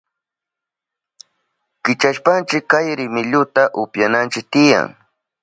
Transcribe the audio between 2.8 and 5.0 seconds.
rimilluta upyananchi tiyan.